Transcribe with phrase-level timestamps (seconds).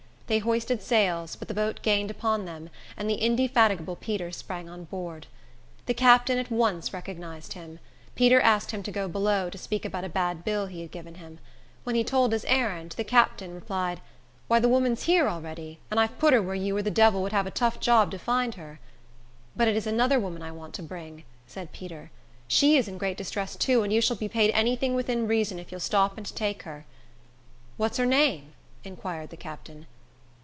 [0.27, 4.85] They hoisted sails, but the boat gained upon them, and the indefatigable Peter sprang on
[4.85, 5.27] board.
[5.87, 7.79] The captain at once recognized him.
[8.15, 11.15] Peter asked him to go below, to speak about a bad bill he had given
[11.15, 11.39] him.
[11.83, 13.99] When he told his errand, the captain replied,
[14.47, 17.33] "Why, the woman's here already; and I've put her where you or the devil would
[17.33, 18.79] have a tough job to find her."
[19.53, 22.09] "But it is another woman I want to bring," said Peter.
[22.47, 25.59] "She is in great distress, too, and you shall be paid any thing within reason,
[25.59, 26.85] if you'll stop and take her."
[27.75, 28.53] "What's her name?"
[28.85, 29.87] inquired the captain.